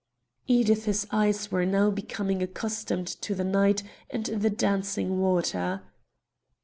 Edith's 0.47 1.05
eyes 1.11 1.51
were 1.51 1.63
now 1.63 1.91
becoming 1.91 2.41
accustomed 2.41 3.05
to 3.07 3.35
the 3.35 3.43
night 3.43 3.83
and 4.09 4.25
the 4.25 4.49
dancing 4.49 5.19
water. 5.19 5.83